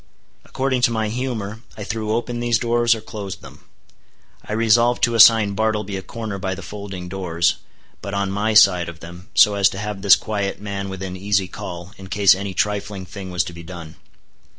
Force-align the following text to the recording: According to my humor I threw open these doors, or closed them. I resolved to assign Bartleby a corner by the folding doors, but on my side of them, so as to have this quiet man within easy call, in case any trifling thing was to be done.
According 0.43 0.81
to 0.81 0.91
my 0.91 1.09
humor 1.09 1.61
I 1.77 1.83
threw 1.83 2.11
open 2.11 2.39
these 2.39 2.57
doors, 2.57 2.95
or 2.95 3.01
closed 3.01 3.43
them. 3.43 3.65
I 4.43 4.53
resolved 4.53 5.03
to 5.03 5.13
assign 5.13 5.53
Bartleby 5.53 5.95
a 5.95 6.01
corner 6.01 6.39
by 6.39 6.55
the 6.55 6.63
folding 6.63 7.07
doors, 7.07 7.57
but 8.01 8.15
on 8.15 8.31
my 8.31 8.55
side 8.55 8.89
of 8.89 8.99
them, 8.99 9.29
so 9.35 9.53
as 9.53 9.69
to 9.69 9.77
have 9.77 10.01
this 10.01 10.15
quiet 10.15 10.59
man 10.59 10.89
within 10.89 11.15
easy 11.15 11.47
call, 11.47 11.91
in 11.99 12.07
case 12.07 12.33
any 12.33 12.55
trifling 12.55 13.05
thing 13.05 13.29
was 13.29 13.43
to 13.43 13.53
be 13.53 13.61
done. 13.61 13.93